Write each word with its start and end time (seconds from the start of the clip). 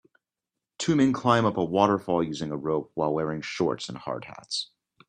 Two 0.79 0.95
men 0.95 1.13
climb 1.13 1.45
up 1.45 1.57
a 1.57 1.63
waterfall 1.63 2.23
using 2.23 2.49
a 2.51 2.57
rope 2.57 2.89
while 2.95 3.13
wearing 3.13 3.41
shorts 3.41 3.87
and 3.87 3.99
hard 3.99 4.25
hats. 4.25 4.71